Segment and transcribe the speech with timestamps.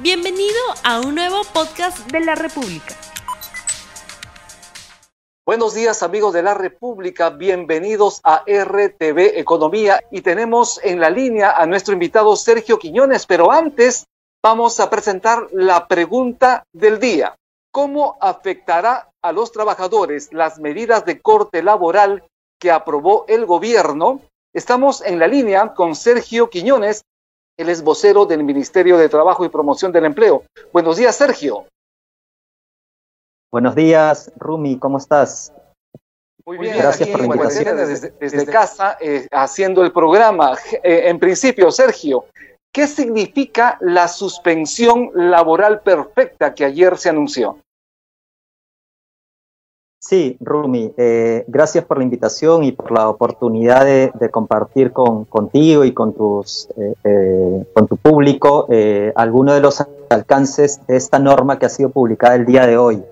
[0.00, 2.94] Bienvenido a un nuevo podcast de la República.
[5.44, 11.50] Buenos días amigos de la República, bienvenidos a RTV Economía y tenemos en la línea
[11.50, 14.06] a nuestro invitado Sergio Quiñones, pero antes
[14.40, 17.34] vamos a presentar la pregunta del día.
[17.72, 22.22] ¿Cómo afectará a los trabajadores las medidas de corte laboral
[22.60, 24.20] que aprobó el gobierno?
[24.54, 27.02] Estamos en la línea con Sergio Quiñones,
[27.58, 30.44] él es vocero del Ministerio de Trabajo y Promoción del Empleo.
[30.72, 31.66] Buenos días, Sergio.
[33.50, 35.52] Buenos días, Rumi, ¿cómo estás?
[36.46, 37.76] Muy bien, gracias por la invitación.
[38.20, 40.56] Desde, casa, eh, haciendo el programa.
[40.84, 42.26] Eh, en principio, Sergio,
[42.72, 47.58] ¿qué significa la suspensión laboral perfecta que ayer se anunció?
[50.00, 55.84] Sí, Rumi, eh, gracias por la invitación y por la oportunidad de, compartir con, contigo
[55.84, 58.68] y con, tus, eh, eh, con tu público
[59.16, 63.02] algunos de los alcances de esta norma que ha sido publicada el día de hoy.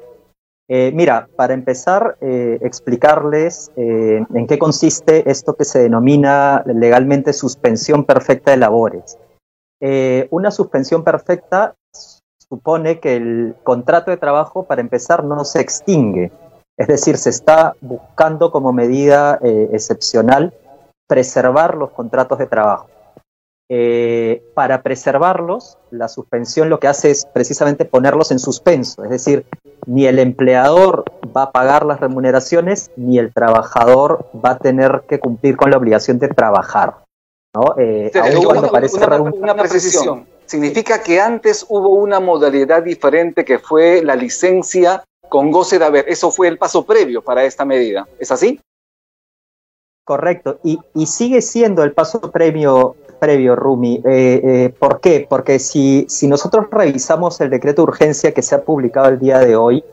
[0.68, 8.58] mira, para empezar, explicarles en qué consiste esto que se denomina legalmente suspensión perfecta de
[8.58, 9.18] labores.
[10.30, 11.74] una suspensión perfecta
[12.48, 16.30] supone que el contrato de trabajo, para empezar, no se extingue
[16.76, 20.52] es decir, se está buscando como medida eh, excepcional
[21.06, 22.88] preservar los contratos de trabajo.
[23.68, 29.44] Eh, para preservarlos, la suspensión lo que hace es precisamente ponerlos en suspenso, es decir,
[29.86, 31.04] ni el empleador
[31.36, 35.78] va a pagar las remuneraciones, ni el trabajador va a tener que cumplir con la
[35.78, 36.98] obligación de trabajar.
[37.56, 37.74] ¿no?
[37.76, 38.12] Eh,
[39.34, 40.26] una precisión.
[40.44, 46.08] Significa que antes hubo una modalidad diferente que fue la licencia con goce de haber.
[46.08, 48.06] Eso fue el paso previo para esta medida.
[48.18, 48.60] ¿Es así?
[50.04, 50.60] Correcto.
[50.62, 54.02] Y, sigue siendo el paso previo, previo Rumi.
[54.04, 55.26] Eh, eh, ¿Por qué?
[55.28, 59.40] Porque si, si nosotros revisamos el decreto de urgencia que se ha publicado el día
[59.40, 59.84] de hoy,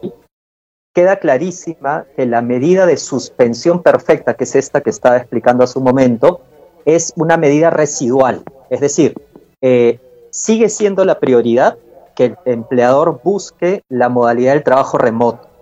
[0.94, 5.80] queda clarísima que la medida de suspensión perfecta, que es esta que estaba explicando hace
[5.80, 6.42] un momento,
[6.86, 8.43] es una medida residual.
[8.70, 9.16] Es decir,
[9.61, 9.99] eh,
[10.30, 11.77] sigue siendo la prioridad,
[12.15, 15.53] que el empleador busque la modalidad del trabajo remoto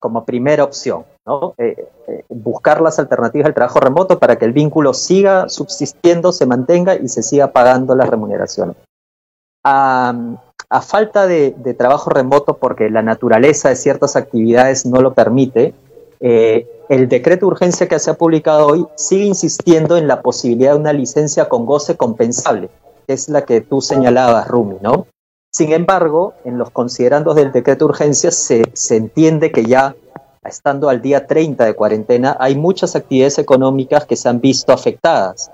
[0.00, 1.54] como primera opción, ¿no?
[1.58, 6.46] Eh, eh, buscar las alternativas del trabajo remoto para que el vínculo siga subsistiendo, se
[6.46, 8.76] mantenga y se siga pagando las remuneraciones.
[9.62, 10.14] A,
[10.82, 15.74] falta de, trabajo remoto, porque la naturaleza de ciertas actividades no lo permite,
[16.20, 20.72] eh, el decreto de urgencia que se ha publicado hoy sigue insistiendo en la posibilidad
[20.72, 22.70] de una licencia con goce compensable,
[23.06, 25.06] que es la que tú señalabas, Rumi, ¿no?
[25.52, 29.96] Sin embargo, en los considerandos del decreto de urgencia se, entiende que ya
[30.44, 35.50] estando al día 30 de cuarentena, hay muchas actividades económicas que se han visto afectadas.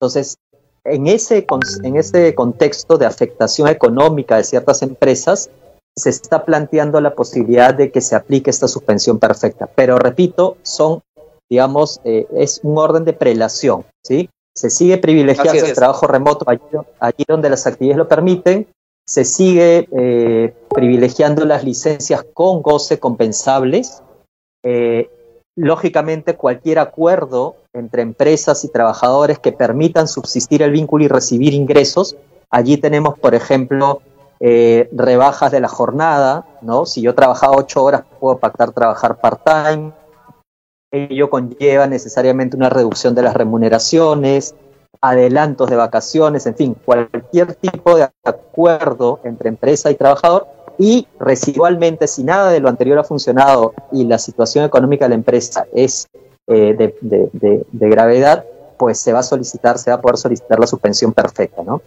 [0.00, 0.36] Entonces,
[0.84, 1.46] en ese,
[1.82, 5.50] en ese contexto de afectación económica de ciertas empresas,
[5.96, 9.66] se está planteando la posibilidad de que se aplique esta suspensión perfecta.
[9.66, 11.02] Pero repito, son,
[11.50, 14.30] digamos, eh, es un orden de prelación, ¿sí?
[14.56, 18.66] Se sigue privilegiando el trabajo remoto allí donde las actividades lo permiten,
[19.10, 24.04] se sigue eh, privilegiando las licencias con goce compensables.
[24.62, 25.10] Eh,
[25.56, 32.14] lógicamente, cualquier acuerdo entre empresas y trabajadores que permitan subsistir el vínculo y recibir ingresos.
[32.50, 34.00] Allí tenemos, por ejemplo,
[34.38, 36.86] eh, rebajas de la jornada, ¿no?
[36.86, 39.90] Si yo trabajaba ocho horas, puedo pactar trabajar part-time.
[40.92, 44.54] Ello conlleva necesariamente una reducción de las remuneraciones,
[45.00, 50.46] adelantos de vacaciones, en fin, cualquier tipo de acuerdo entre empresa y trabajador
[50.78, 55.14] y residualmente, si nada de lo anterior ha funcionado y la situación económica de la
[55.16, 56.08] empresa es
[56.46, 58.44] eh, de, de, gravedad,
[58.78, 61.82] pues se va a solicitar, se va a poder solicitar la suspensión perfecta, ¿no?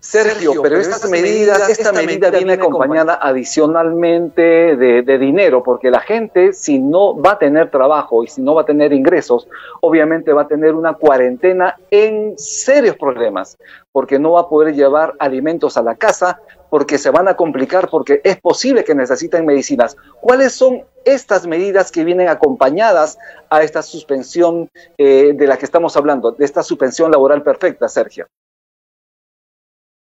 [0.00, 6.78] Sergio, pero estas medidas, esta medida viene acompañada adicionalmente de, dinero, porque la gente, si
[6.78, 9.46] no va a tener trabajo y si no va a tener ingresos,
[9.82, 13.58] obviamente va a tener una cuarentena en serios problemas,
[13.92, 16.40] porque no va a poder llevar alimentos a la casa,
[16.70, 19.96] porque se van a complicar, porque es posible que necesiten medicinas.
[20.20, 23.18] ¿Cuáles son estas medidas que vienen acompañadas
[23.50, 28.26] a esta suspensión eh, de la que estamos hablando, de esta suspensión laboral perfecta, Sergio?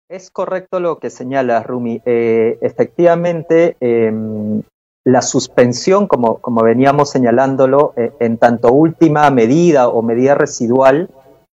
[0.08, 2.00] Es correcto lo que señala Rumi.
[2.06, 4.62] Eh, efectivamente, em,
[5.04, 11.10] la suspensión, como, veníamos señalándolo, eh, en tanto última medida o medida residual,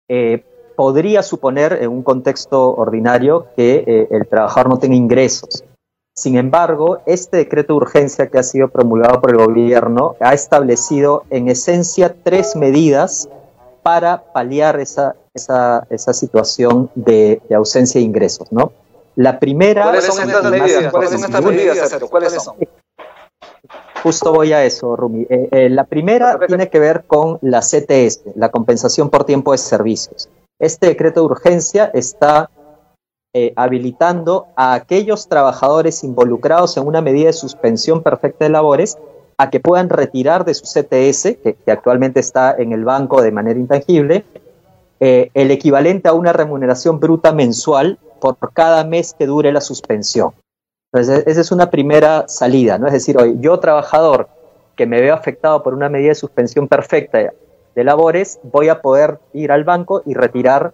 [0.09, 0.45] eh,
[0.77, 5.65] podría suponer en un contexto ordinario que el trabajador no tenga ingresos.
[6.15, 11.25] Sin embargo, este decreto de urgencia que ha sido promulgado por el gobierno ha establecido
[11.31, 13.29] en esencia tres medidas
[13.87, 18.73] para paliar esa, esa, esa situación de, ausencia de ingresos, ¿no?
[19.15, 19.85] La primera...
[19.85, 20.91] ¿Cuáles son estas medidas?
[20.91, 22.57] ¿Cuáles son estas medidas, ¿Cuáles son?
[24.03, 25.25] Justo voy a eso, Rumi.
[25.31, 29.59] Eh, eh, la primera tiene que ver con la CTS, la compensación por tiempo de
[29.59, 30.29] servicios.
[30.59, 32.51] Este decreto de urgencia está
[33.35, 38.99] eh, habilitando a aquellos trabajadores involucrados en una medida de suspensión perfecta de labores
[39.39, 43.59] a que puedan retirar de su CTS, que, actualmente está en el banco de manera
[43.59, 44.25] intangible,
[44.99, 50.33] el equivalente a una remuneración bruta mensual por cada mes que dure la suspensión.
[50.93, 52.87] Entonces, esa es una primera salida, ¿no?
[52.87, 54.29] Es decir, hoy yo trabajador
[54.77, 57.33] que me veo afectado por una medida de suspensión perfecta
[57.75, 60.73] de labores, voy a poder ir al banco y retirar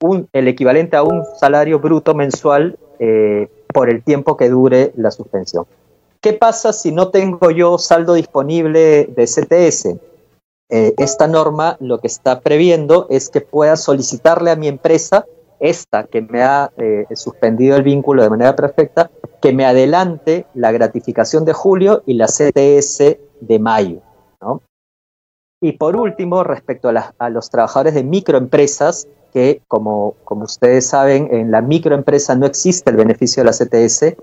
[0.00, 5.10] un, el equivalente a un salario bruto mensual eh, por el tiempo que dure la
[5.10, 5.66] suspensión.
[6.20, 9.96] ¿Qué pasa si no tengo yo saldo disponible de CTS?
[10.70, 15.24] Eh, esta norma lo que está previendo es que pueda solicitarle a mi empresa
[15.60, 19.10] esta que me ha eh, suspendido el vínculo de manera perfecta,
[19.40, 24.00] que me adelante la gratificación de julio y la CTS de mayo.
[25.60, 26.88] Y por último, respecto
[27.18, 32.90] a, los trabajadores de microempresas, que como, como ustedes saben, en la microempresa no existe
[32.90, 34.16] el beneficio de la CTS,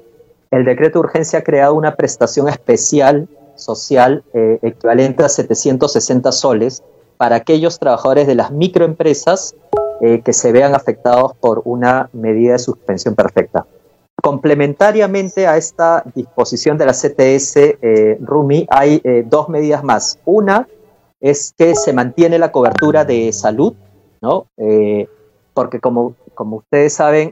[0.51, 6.83] el decreto de urgencia ha creado una prestación especial social eh, equivalente a 760 soles
[7.17, 9.55] para aquellos trabajadores de las microempresas
[10.01, 13.65] eh, que se vean afectados por una medida de suspensión perfecta.
[14.21, 20.19] Complementariamente a esta disposición de la CTS, eh, Rumi, hay eh, dos medidas más.
[20.25, 20.67] Una
[21.21, 23.73] es que se mantiene la cobertura de salud,
[24.21, 24.47] ¿no?
[25.53, 27.31] porque como, como ustedes saben,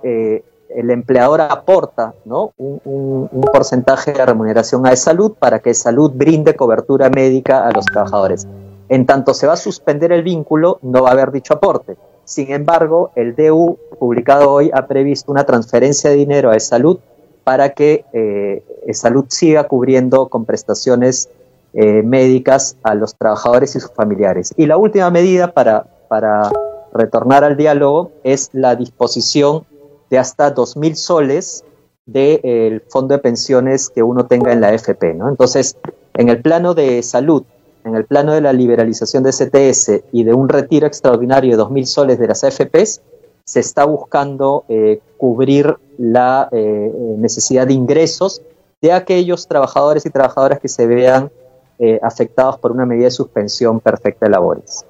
[0.75, 2.53] el empleador aporta ¿no?
[2.57, 8.47] Un, porcentaje de remuneración a salud para que salud brinde cobertura médica a los trabajadores.
[8.89, 11.97] En tanto se va a suspender el vínculo, no va a haber dicho aporte.
[12.25, 16.99] Sin embargo, el DU publicado hoy ha previsto una transferencia de dinero a salud
[17.43, 21.29] para que eh, salud siga cubriendo con prestaciones
[21.73, 24.53] eh, médicas a los trabajadores y sus familiares.
[24.57, 26.49] Y la última medida para, para
[26.93, 29.65] retornar al diálogo es la disposición
[30.13, 31.65] de hasta 2.000 soles
[32.05, 35.15] del fondo de pensiones que uno tenga en la FP.
[35.15, 35.27] ¿no?
[35.27, 35.75] Entonces,
[36.13, 37.43] en el plano de salud,
[37.83, 41.85] en el plano de la liberalización de CTS y de un retiro extraordinario de 2.000
[41.85, 43.01] soles de las AFPs,
[43.43, 48.43] se está buscando eh, cubrir la eh, necesidad de ingresos
[48.83, 51.31] de aquellos trabajadores y trabajadoras que se vean
[51.79, 54.85] eh, afectados por una medida de suspensión perfecta de labores.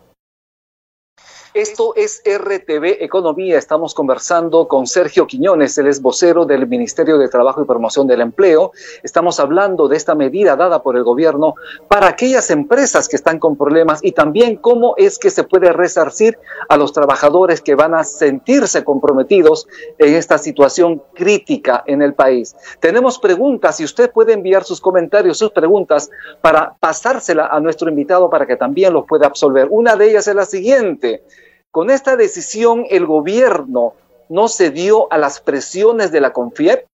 [1.54, 3.60] Esto es RTV Economía.
[3.60, 8.22] Estamos conversando con Sergio Quiñones, él es vocero del Ministerio de Trabajo y Promoción del
[8.22, 8.72] Empleo.
[9.04, 11.54] Estamos hablando de esta medida dada por el gobierno
[11.88, 16.40] para aquellas empresas que están con problemas y también cómo es que se puede resarcir
[16.70, 19.68] a los trabajadores que van a sentirse comprometidos
[20.00, 22.56] en esta situación crítica en el país.
[22.80, 26.10] Tenemos preguntas y usted puede enviar sus comentarios, sus preguntas
[26.42, 29.68] para pasársela a nuestro invitado para que también los pueda absolver.
[29.70, 31.22] Una de ellas es la siguiente.
[31.74, 33.96] Con esta decisión, el gobierno
[34.30, 36.86] no cedió a las presiones de la CONFIEP.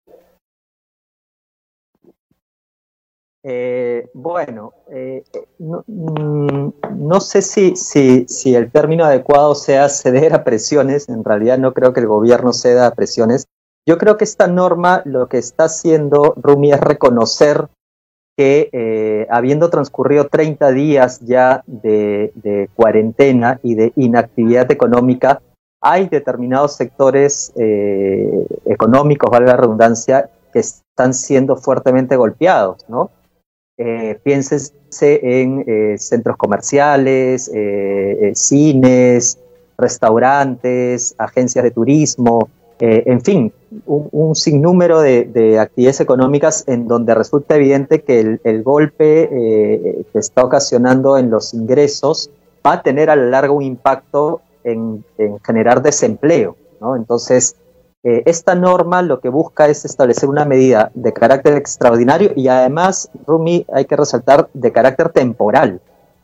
[3.44, 5.26] Eh, bueno, eh,
[5.58, 11.58] mm, no, sé si, si, si, el término adecuado sea ceder a presiones, en realidad
[11.58, 13.48] no creo que el gobierno ceda a presiones.
[13.86, 17.68] Yo creo que esta norma lo que está haciendo, Rumi, es reconocer
[18.40, 25.42] que eh, habiendo transcurrido 30 días ya de, cuarentena y de inactividad económica,
[25.82, 33.12] hay determinados sectores eh, económicos, valga la redundancia, que están siendo fuertemente golpeados, ¿no?
[33.78, 37.52] Eh, piénsense en centros comerciales,
[38.36, 39.38] cines,
[39.78, 42.48] restaurantes, agencias de turismo,
[42.82, 43.52] eh, en fin,
[43.86, 50.46] un, sinnúmero de, actividades económicas en donde resulta evidente que el, golpe eh, que está
[50.46, 52.32] ocasionando en los ingresos
[52.66, 55.04] va a tener a lo largo un impacto en,
[55.46, 56.56] generar desempleo.
[56.96, 57.58] Entonces,
[58.04, 63.10] eh, esta norma lo que busca es establecer una medida de carácter extraordinario y además,
[63.28, 65.82] Rumi, hay que resaltar, de carácter temporal.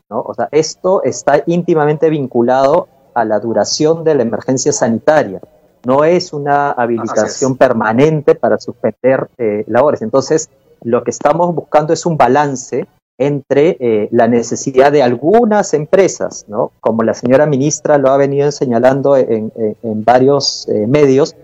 [0.07, 5.41] O sea, esto está íntimamente vinculado a la duración de la emergencia sanitaria
[5.85, 10.01] no es una habilitación permanente para suspender eh, labores.
[10.01, 10.49] Entonces,
[10.81, 12.85] lo que estamos buscando es un balance
[13.17, 16.71] entre eh, la necesidad de algunas empresas, ¿no?
[16.81, 19.51] como la señora ministra lo ha venido señalando en,
[20.03, 21.35] varios eh, medios,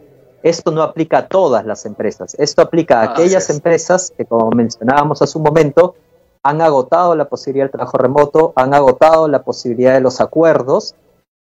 [0.44, 5.22] esto no aplica a todas las empresas, esto aplica a aquellas empresas que, como mencionábamos
[5.22, 5.96] hace un momento,
[6.44, 10.96] han agotado la posibilidad del trabajo remoto, han agotado la posibilidad de los acuerdos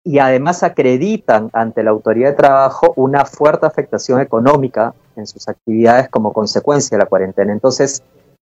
[0.07, 6.07] y además acreditan ante la autoridad de trabajo una fuerte afectación económica en sus actividades
[6.07, 7.51] como consecuencia de la cuarentena.
[7.51, 8.01] Entonces,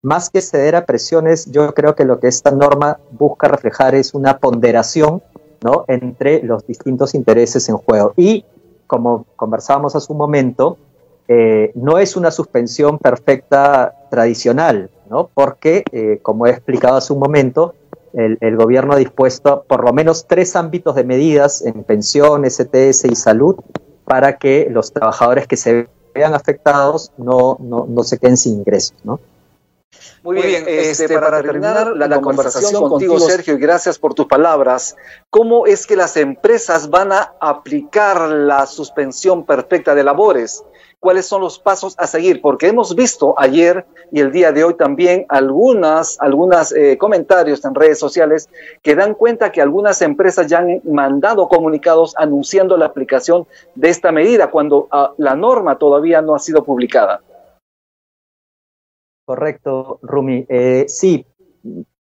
[0.01, 4.13] más que ceder a presiones, yo creo que lo que esta norma busca reflejar es
[4.13, 5.23] una ponderación
[5.63, 5.85] ¿no?
[5.87, 8.13] entre los distintos intereses en juego.
[8.17, 8.43] Y
[8.85, 10.77] como conversábamos hace un momento,
[11.29, 15.29] eh, no es una suspensión perfecta tradicional, ¿no?
[15.33, 17.75] porque, eh, como he explicado hace un momento,
[18.15, 23.05] el, el, gobierno ha dispuesto por lo menos tres ámbitos de medidas en pensión, STS
[23.05, 23.55] y salud
[24.05, 28.95] para que los trabajadores que se vean afectados no, no, no se queden sin ingresos.
[29.03, 29.19] ¿no?
[30.23, 34.95] Muy bien, este, este para, terminar la, conversación, contigo, Sergio, y gracias por tus palabras,
[35.29, 40.63] ¿cómo es que las empresas van a aplicar la suspensión perfecta de labores?
[41.05, 42.41] ¿Cuáles son los pasos a seguir?
[42.41, 47.75] Porque hemos visto ayer y el día de hoy también algunas, algunas eh, comentarios en
[47.75, 48.49] redes sociales
[48.81, 53.45] que dan cuenta que algunas empresas ya han mandado comunicados anunciando la aplicación
[53.75, 57.21] de esta medida cuando uh, la norma todavía no ha sido publicada.
[59.25, 60.43] Correcto, Rumi.
[60.49, 61.23] Eh, sí,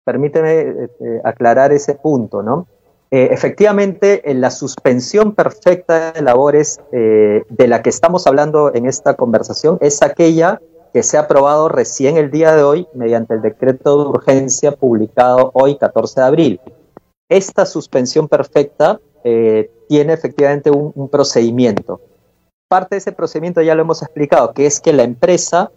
[0.04, 2.66] permíteme eh, eh, aclarar ese punto, ¿no?
[3.10, 9.78] Efectivamente, en la suspensión perfecta de labores de la que estamos hablando en esta conversación
[9.80, 10.60] es aquella
[10.92, 15.50] que se ha aprobado recién el día de hoy mediante el decreto de urgencia publicado
[15.54, 16.60] hoy, 14 de abril.
[17.28, 19.00] Esta suspensión perfecta
[19.90, 22.00] tiene efectivamente un, procedimiento.
[22.68, 25.72] Parte de ese procedimiento ya lo hemos explicado, que es que la empresa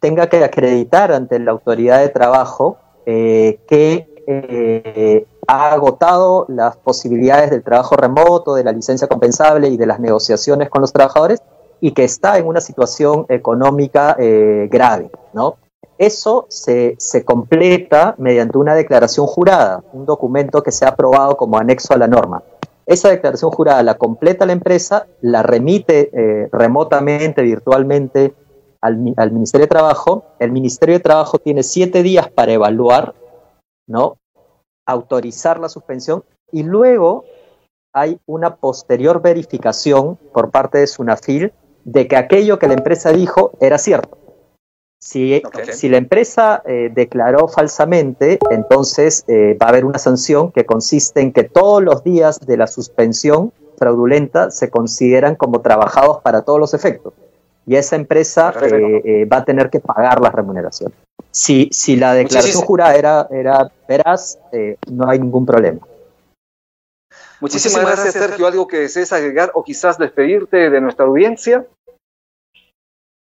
[0.00, 7.50] tenga que acreditar ante la autoridad de trabajo eh, que eh, ha agotado las posibilidades
[7.50, 11.42] del trabajo remoto, de la licencia compensable y de las negociaciones con los trabajadores
[11.80, 15.56] y que está en una situación económica eh, grave, ¿no?
[15.98, 21.58] Eso se, se, completa mediante una declaración jurada, un documento que se ha aprobado como
[21.58, 22.42] anexo a la norma.
[22.86, 28.34] Esa declaración jurada la completa la empresa, la remite remotamente, virtualmente
[28.80, 28.96] al,
[29.32, 33.14] Ministerio de Trabajo, el Ministerio de Trabajo tiene siete días para evaluar,
[33.86, 34.19] ¿no?
[34.90, 37.24] Autorizar la suspensión y luego
[37.92, 41.52] hay una posterior verificación por parte de Sunafil
[41.84, 44.18] de que aquello que la empresa dijo era cierto.
[45.02, 45.40] Si,
[45.72, 51.20] si la empresa eh, declaró falsamente, entonces eh, va a haber una sanción que consiste
[51.20, 56.60] en que todos los días de la suspensión fraudulenta se consideran como trabajados para todos
[56.60, 57.14] los efectos
[57.66, 60.92] y esa empresa eh, eh, va a tener que pagar la remuneración.
[61.30, 65.80] Si, si la declaración jurada era, era veraz, eh, no hay ningún problema.
[67.40, 68.46] Muchísimas, gracias, Sergio.
[68.46, 71.66] ¿Algo que desees agregar o quizás despedirte de nuestra audiencia?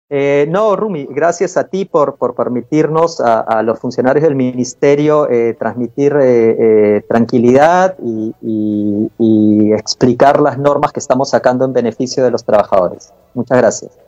[0.08, 5.56] Eh, no, Rumi, gracias a ti por, por permitirnos a, los funcionarios del ministerio eh,
[5.58, 8.36] transmitir eh, tranquilidad y,
[9.74, 13.12] explicar las normas que estamos sacando en beneficio de los trabajadores.
[13.36, 14.00] Muchas gracias.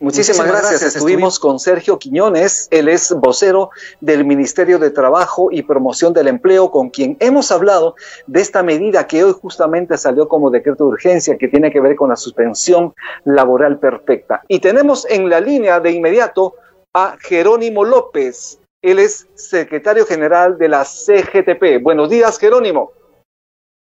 [0.00, 0.82] muchísimas, gracias.
[0.82, 3.68] Estuvimos con Sergio Quiñones, él es vocero
[4.00, 7.96] del Ministerio de Trabajo y Promoción del Empleo, con quien hemos hablado
[8.26, 11.96] de esta medida que hoy justamente salió como decreto de urgencia que tiene que ver
[11.96, 12.94] con la suspensión
[13.26, 14.42] laboral perfecta.
[14.48, 16.54] Y tenemos en la línea de inmediato
[16.94, 18.58] a Jerónimo López.
[18.80, 21.82] Él es secretario general de la CGTP.
[21.82, 22.92] Buenos días, Jerónimo.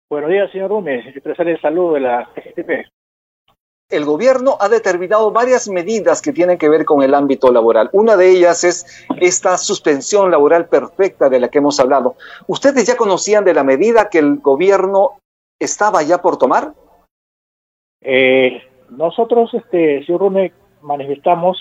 [0.09, 1.05] Buenos días, señor Gómez.
[1.07, 2.98] Expresarle el saludo de la CGTP.
[3.89, 7.89] El gobierno ha determinado varias medidas que tienen que ver con el ámbito laboral.
[7.91, 8.85] Una de ellas es
[9.19, 12.15] esta suspensión laboral perfecta de la que hemos hablado.
[12.45, 15.17] ¿Ustedes ya conocían de la medida que el gobierno
[15.59, 16.73] estaba ya por tomar?
[18.01, 21.57] Eh, nosotros, este, señor Gómez, manifestamos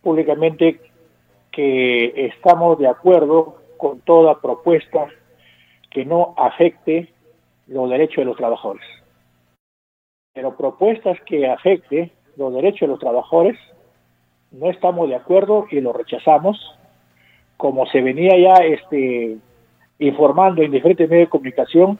[0.00, 0.80] públicamente
[1.50, 5.08] que estamos de acuerdo con toda propuesta
[5.90, 7.12] que no afecte
[7.66, 8.84] los derechos de los trabajadores.
[10.34, 13.56] Pero propuestas que afecte los derechos de los trabajadores,
[14.50, 16.58] no estamos de acuerdo y lo rechazamos,
[17.56, 19.36] como se venía ya este,
[20.00, 21.98] informando en diferentes medios de comunicación,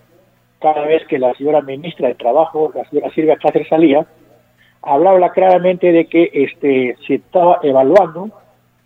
[0.61, 4.05] cada vez que la señora ministra de Trabajo, la señora Silvia Cáceres salía,
[4.83, 8.31] hablaba claramente de que este, se estaba evaluando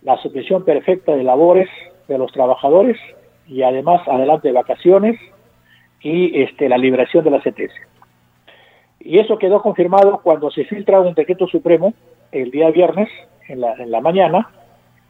[0.03, 1.69] la suspensión perfecta de labores
[2.07, 2.97] de los trabajadores
[3.47, 5.19] y además adelante de vacaciones
[6.01, 7.88] y este, la liberación de la CTS.
[8.99, 11.93] Y eso quedó confirmado cuando se filtra un decreto supremo
[12.31, 13.09] el día viernes
[13.47, 14.49] en la, en la mañana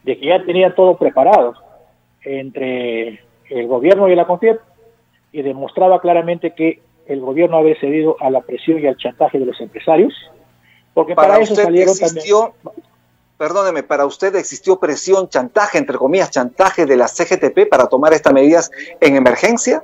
[0.03, 1.53] de que ya tenía todo preparado
[2.23, 3.19] entre
[3.49, 4.59] el gobierno y la CONFIEP
[5.31, 9.45] y demostraba claramente que el gobierno había cedido a la presión y al chantaje de
[9.45, 10.13] los empresarios
[10.93, 12.53] porque para, eso salieron existió,
[13.37, 18.33] Perdóneme, ¿para usted existió presión, chantaje, entre comillas, chantaje de la CGTP para tomar estas
[18.33, 18.69] medidas
[18.99, 19.81] en emergencia?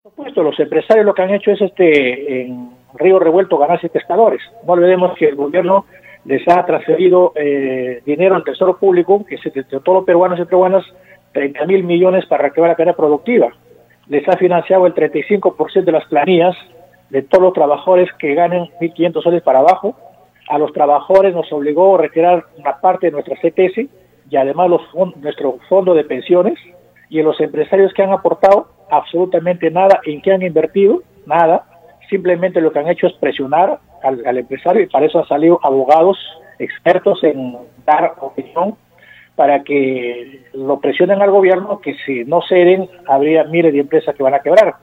[0.00, 4.40] Por supuesto, los empresarios lo que han hecho es este en Río Revuelto ganarse pescadores.
[4.66, 5.86] No olvidemos que el gobierno
[6.24, 10.44] les ha transferido eh, dinero al Tesoro Público, que es de todos los peruanos y
[10.44, 10.84] peruanas,
[11.32, 13.48] 30 mil millones para reactivar la cadena productiva.
[14.08, 16.56] Les ha financiado el 35% de las planillas
[17.10, 19.94] de todos los trabajadores que ganen 1.500 soles para abajo.
[20.48, 23.86] A los trabajadores nos obligó a retirar una parte de nuestra CTS
[24.30, 24.82] y además los
[25.16, 26.58] nuestro fondo de pensiones.
[27.08, 31.64] Y en los empresarios que han aportado absolutamente nada, en qué han invertido, nada.
[32.12, 36.18] Simplemente lo que han hecho es presionar al, empresario y para eso han salido abogados
[36.58, 38.74] expertos en dar opinión
[39.34, 44.22] para que lo presionen al gobierno que si no ceden habría miles de empresas que
[44.22, 44.74] van a quebrar.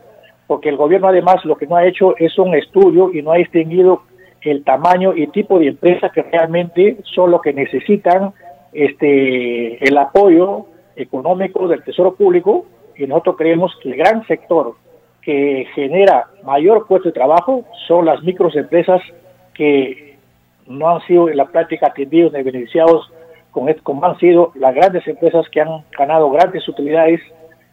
[0.48, 3.38] Porque el gobierno además lo que no ha hecho es un estudio y no ha
[3.38, 4.01] distinguido
[4.41, 8.33] el tamaño y tipo de empresas que realmente son los que necesitan
[8.74, 14.74] este el apoyo económico del Tesoro Público y nosotros creemos que el gran sector
[15.29, 19.00] que genera mayor puesto de trabajo son las microempresas
[19.53, 20.17] que
[20.65, 23.12] no han sido en la práctica atendidos ni beneficiados
[23.51, 27.21] con como han sido las grandes empresas que han ganado grandes utilidades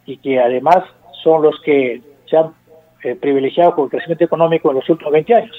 [0.04, 0.84] y que además
[1.24, 2.52] son los que se han
[3.02, 5.56] eh, privilegiado con el crecimiento económico en los últimos 20 años.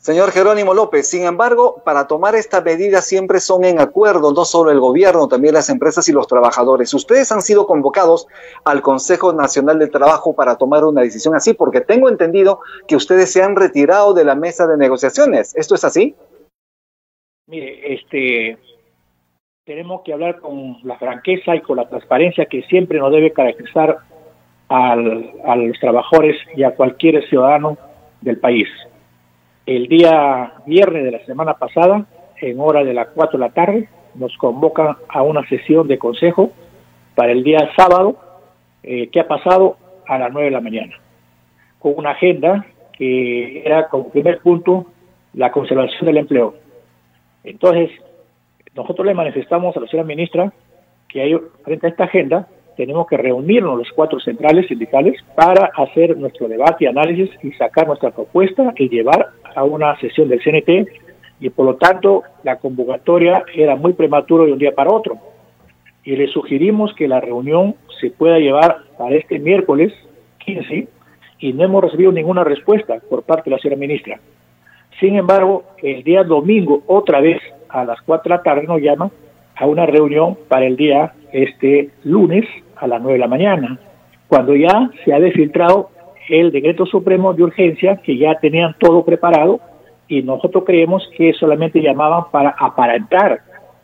[0.00, 4.70] Señor Jerónimo López, sin embargo, para tomar esta medida siempre son en acuerdo, no solo
[4.70, 6.94] el gobierno, también las empresas y los trabajadores.
[6.94, 8.26] Ustedes han sido convocados
[8.64, 13.30] al Consejo Nacional del Trabajo para tomar una decisión así, porque tengo entendido que ustedes
[13.30, 15.54] se han retirado de la mesa de negociaciones.
[15.54, 16.14] ¿Esto es así?
[17.46, 18.56] Mire, este,
[19.66, 23.98] tenemos que hablar con la franqueza y con la transparencia que siempre nos debe caracterizar
[24.68, 27.76] al, a los trabajadores y a cualquier ciudadano
[28.22, 28.66] del país
[29.66, 32.06] el día viernes de la semana pasada,
[32.40, 36.50] en hora de las 4 de la tarde, nos convocan a una sesión de consejo
[37.14, 38.16] para el día sábado,
[38.82, 39.76] eh, que ha pasado
[40.06, 40.94] a las 9 de la mañana,
[41.78, 44.86] con una agenda que era como primer punto
[45.34, 46.54] la conservación del empleo.
[47.44, 47.90] Entonces,
[48.74, 50.52] nosotros le manifestamos a la señora ministra
[51.08, 56.16] que hay, frente a esta agenda tenemos que reunirnos los cuatro centrales sindicales para hacer
[56.16, 60.88] nuestro debate y análisis y sacar nuestra propuesta y llevar a una sesión del CNT
[61.40, 65.18] y por lo tanto la convocatoria era muy prematuro de un día para otro.
[66.04, 69.92] Y le sugerimos que la reunión se pueda llevar para este miércoles
[70.44, 70.88] 15
[71.38, 74.20] y no hemos recibido ninguna respuesta por parte de la señora ministra.
[74.98, 79.10] Sin embargo, el día domingo, otra vez a las 4 de la tarde, nos llama
[79.60, 82.44] a una reunión para el día este lunes
[82.76, 83.78] a las 9 de la mañana,
[84.26, 85.90] cuando ya se ha desfiltrado
[86.28, 89.60] el decreto supremo de urgencia, que ya tenían todo preparado,
[90.08, 93.42] y nosotros creemos que solamente llamaban para aparentar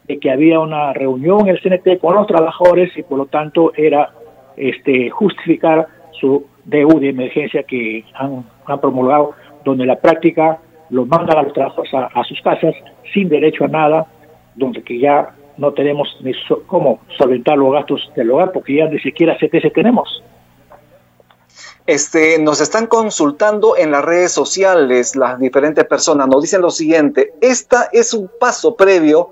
[0.08, 3.72] de que había una reunión en el CNT con los trabajadores y por lo tanto
[3.76, 4.10] era
[4.56, 8.44] este justificar su DU de emergencia que han,
[8.80, 9.32] promulgado,
[9.64, 10.58] donde la práctica
[10.90, 12.74] los mandan a los trabajadores a, sus casas
[13.12, 14.06] sin derecho a nada,
[14.54, 16.32] donde que ya no tenemos ni
[16.66, 20.22] cómo solventar los gastos del hogar porque ya ni siquiera CTS tenemos.
[21.86, 26.26] Este, nos están consultando en las redes sociales las diferentes personas.
[26.26, 29.30] Nos dicen lo siguiente, esta es un paso previo,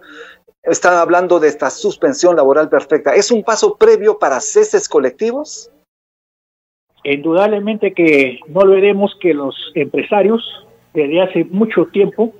[0.63, 5.71] están hablando de esta suspensión laboral perfecta, ¿es un paso previo para ceses colectivos?
[7.03, 10.43] Indudablemente que no olvidemos que los empresarios
[10.95, 12.33] desde hace mucho tiempo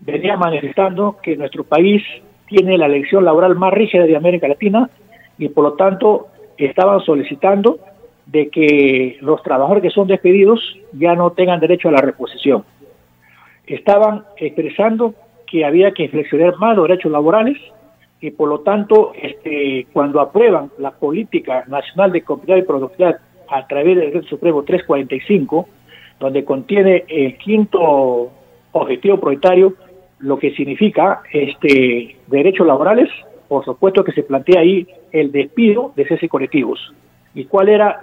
[0.00, 2.02] venían manifestando que nuestro país
[2.46, 4.88] tiene la elección laboral más rígida de América Latina
[5.38, 7.78] y por lo tanto estaban solicitando
[8.26, 10.60] de que los trabajadores que son despedidos
[10.92, 12.64] ya no tengan derecho a la reposición.
[13.66, 15.14] Estaban expresando
[15.46, 17.58] que había que flexionar más los derechos laborales
[18.20, 23.16] y por lo tanto este, cuando aprueban la política nacional de competitividad y productividad
[23.48, 25.68] a través del Decreto Supremo 345,
[26.18, 28.30] donde contiene el quinto
[28.72, 29.74] objetivo prioritario,
[30.18, 33.08] lo que significa este derechos laborales,
[33.48, 36.92] por supuesto que se plantea ahí el despido de cese colectivos.
[37.34, 38.00] ¿Y cuál era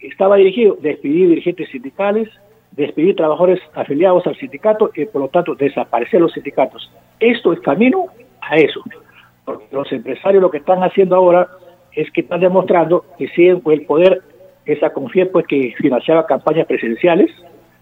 [0.00, 2.28] estaba dirigido despedir dirigentes sindicales,
[2.72, 6.90] despedir trabajadores afiliados al sindicato y por lo tanto desaparecer los sindicatos.
[7.18, 8.06] Esto es camino
[8.40, 8.80] a eso.
[9.44, 11.48] Porque los empresarios lo que están haciendo ahora
[11.92, 14.22] es que están demostrando que siguen el poder,
[14.66, 17.30] esa confía pues que financiaba campañas presidenciales,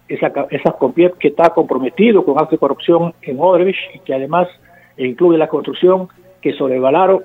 [0.07, 0.75] esa, esa
[1.19, 4.47] que está comprometido con actos corrupción en Odebrecht y que además
[4.97, 6.07] incluye la construcción
[6.41, 7.23] que sobrevaloraron,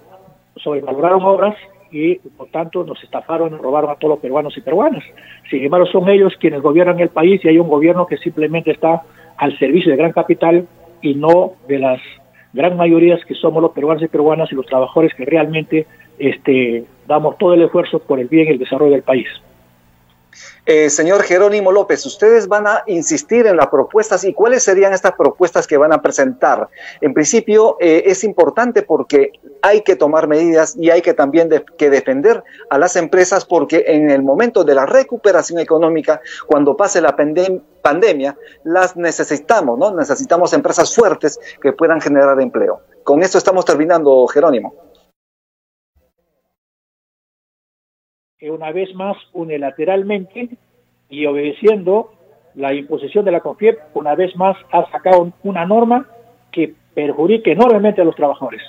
[0.57, 1.57] sobrevaloraron obras
[1.91, 5.05] y por tanto nos estafaron, robaron a todos los peruanos y peruanas.
[5.51, 9.03] Sin embargo, son ellos quienes gobiernan el país y hay un gobierno que simplemente está
[9.37, 10.67] al servicio de gran capital
[11.03, 12.01] y no de las
[12.53, 15.87] gran mayorías que somos los peruanos y peruanas y los trabajadores que realmente
[16.19, 19.29] este, damos todo el esfuerzo por el bien y el desarrollo del país.
[20.65, 25.13] Eh, señor Jerónimo López, ustedes van a insistir en las propuestas y cuáles serían estas
[25.13, 26.69] propuestas que van a presentar.
[27.01, 31.91] En principio eh, es importante porque hay que tomar medidas y hay que también que
[31.91, 37.17] defender a las empresas porque en el momento de la recuperación económica, cuando pase la
[37.17, 39.95] pandemia, las necesitamos, ¿no?
[39.95, 42.81] Necesitamos empresas fuertes que puedan generar empleo.
[43.05, 44.92] Con esto estamos terminando, Jerónimo.
[48.43, 50.49] Que una vez más unilateralmente
[51.09, 52.11] y obedeciendo
[52.57, 56.09] la imposición de la CONFIEP, una vez más ha sacado una norma
[56.51, 58.61] que perjudique enormemente a los trabajadores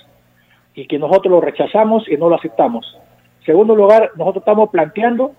[0.75, 2.85] y que nosotros lo rechazamos y no lo aceptamos.
[3.39, 5.31] En segundo lugar, nosotros estamos planteando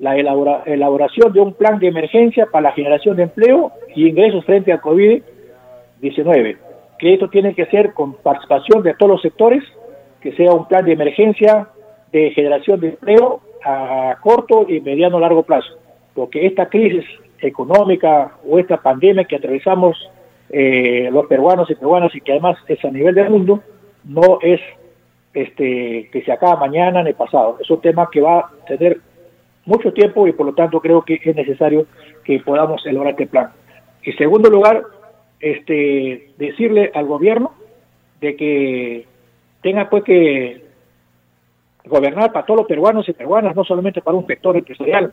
[0.00, 4.72] la elaboración de un plan de emergencia para la generación de empleo y ingresos frente
[4.72, 6.56] al COVID-19,
[6.98, 9.62] que esto tiene que ser con participación de todos los sectores,
[10.20, 11.68] que sea un plan de emergencia
[12.10, 15.74] de generación de empleo a corto y mediano largo plazo,
[16.14, 17.04] porque esta crisis
[17.40, 19.96] económica o esta pandemia que atravesamos
[20.50, 23.62] eh, los peruanos y peruanas y que además es a nivel del mundo,
[24.04, 24.60] no es
[25.34, 28.98] este que se acaba mañana ni pasado, es un tema que va a tener
[29.66, 31.86] mucho tiempo y por lo tanto creo que es necesario
[32.24, 33.50] que podamos elaborar este plan.
[34.02, 34.82] En segundo lugar,
[35.40, 37.52] este decirle al gobierno
[38.20, 39.06] de que
[39.62, 40.62] tenga pues que
[41.88, 45.12] gobernar para todos los peruanos y peruanas, no solamente para un sector empresarial.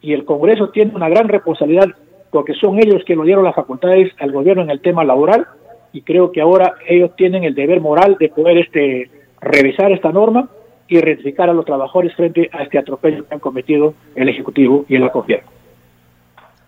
[0.00, 1.88] Y el Congreso tiene una gran responsabilidad
[2.30, 5.46] porque son ellos que lo dieron las facultades al gobierno en el tema laboral
[5.92, 9.08] y creo que ahora ellos tienen el deber moral de poder este
[9.40, 10.48] revisar esta norma
[10.88, 14.96] y rectificar a los trabajadores frente a este atropello que han cometido el Ejecutivo y
[14.96, 15.53] el gobierno.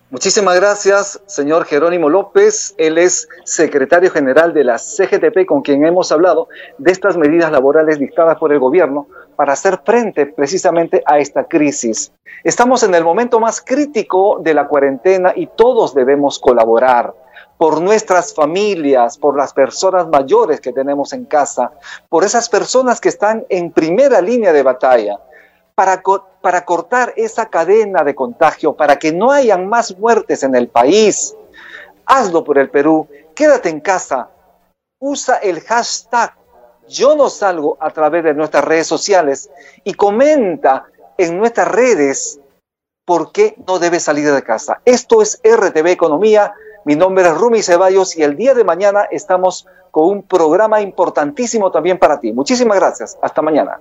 [0.08, 2.76] Muchísimas gracias, señor Jerónimo López.
[2.78, 6.46] Él es secretario general de la CGTP, con quien hemos hablado
[6.78, 12.12] de estas medidas laborales dictadas por el gobierno para hacer frente precisamente a esta crisis.
[12.44, 17.12] Estamos en el momento más crítico de la cuarentena y todos debemos colaborar
[17.58, 21.72] por nuestras familias, por las personas mayores que tenemos en casa,
[22.08, 25.18] por esas personas que están en primera línea de batalla
[25.76, 31.36] para, cortar esa cadena de contagio, para que no hayan más muertes en el país.
[32.06, 34.30] Hazlo por el Perú, quédate en casa,
[34.98, 36.34] usa el hashtag
[36.88, 39.50] yo no salgo a través de nuestras redes sociales
[39.84, 40.86] y comenta
[41.18, 42.40] en nuestras redes
[43.04, 44.80] por qué no debes salir de casa.
[44.84, 46.54] Esto es RTV Economía.
[46.84, 51.72] Mi nombre es Rumi Ceballos y el día de mañana estamos con un programa importantísimo
[51.72, 52.32] también para ti.
[52.32, 53.18] Muchísimas gracias.
[53.20, 53.80] Hasta mañana.